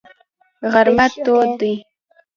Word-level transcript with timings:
غرمه 0.73 1.05
تود 1.23 1.49
دی. 1.59 1.73